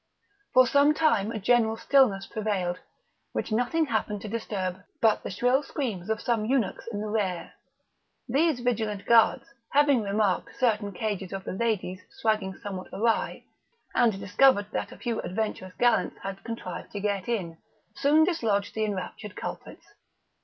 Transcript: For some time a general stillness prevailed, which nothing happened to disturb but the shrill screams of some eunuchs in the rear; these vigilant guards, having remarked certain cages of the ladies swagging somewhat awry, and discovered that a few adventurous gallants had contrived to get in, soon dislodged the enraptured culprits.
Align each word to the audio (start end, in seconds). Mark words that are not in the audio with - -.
For 0.55 0.65
some 0.65 0.95
time 0.95 1.31
a 1.31 1.37
general 1.37 1.77
stillness 1.77 2.25
prevailed, 2.25 2.79
which 3.33 3.51
nothing 3.51 3.85
happened 3.85 4.21
to 4.21 4.27
disturb 4.27 4.81
but 4.99 5.21
the 5.21 5.29
shrill 5.29 5.61
screams 5.61 6.09
of 6.09 6.19
some 6.19 6.43
eunuchs 6.43 6.87
in 6.91 7.01
the 7.01 7.07
rear; 7.07 7.53
these 8.27 8.61
vigilant 8.61 9.05
guards, 9.05 9.45
having 9.73 10.01
remarked 10.01 10.57
certain 10.57 10.91
cages 10.91 11.31
of 11.31 11.43
the 11.43 11.51
ladies 11.53 12.01
swagging 12.09 12.55
somewhat 12.55 12.87
awry, 12.91 13.43
and 13.93 14.19
discovered 14.19 14.71
that 14.71 14.91
a 14.91 14.97
few 14.97 15.21
adventurous 15.21 15.75
gallants 15.77 16.17
had 16.23 16.43
contrived 16.43 16.91
to 16.93 16.99
get 16.99 17.29
in, 17.29 17.59
soon 17.93 18.23
dislodged 18.23 18.73
the 18.73 18.83
enraptured 18.85 19.35
culprits. 19.35 19.85